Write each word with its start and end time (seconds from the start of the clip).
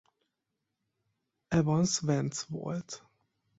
Evans-Wentz 1.51 2.45
volt. 2.49 3.03